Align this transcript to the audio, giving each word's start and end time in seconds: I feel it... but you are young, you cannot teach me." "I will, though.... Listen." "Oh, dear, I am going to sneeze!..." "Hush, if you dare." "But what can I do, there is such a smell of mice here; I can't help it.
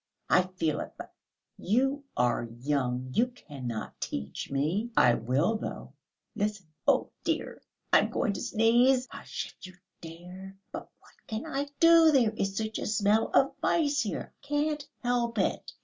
I 0.31 0.41
feel 0.57 0.79
it... 0.79 0.95
but 0.97 1.13
you 1.59 2.03
are 2.17 2.45
young, 2.59 3.11
you 3.13 3.27
cannot 3.27 4.01
teach 4.01 4.49
me." 4.49 4.89
"I 4.97 5.13
will, 5.13 5.57
though.... 5.57 5.93
Listen." 6.33 6.65
"Oh, 6.87 7.11
dear, 7.23 7.61
I 7.93 7.99
am 7.99 8.09
going 8.09 8.33
to 8.33 8.41
sneeze!..." 8.41 9.07
"Hush, 9.11 9.45
if 9.59 9.67
you 9.67 9.75
dare." 10.01 10.57
"But 10.71 10.89
what 11.01 11.13
can 11.27 11.45
I 11.45 11.67
do, 11.79 12.09
there 12.11 12.31
is 12.31 12.57
such 12.57 12.79
a 12.79 12.87
smell 12.87 13.29
of 13.35 13.51
mice 13.61 14.01
here; 14.01 14.33
I 14.43 14.47
can't 14.47 14.83
help 15.03 15.37
it. 15.37 15.71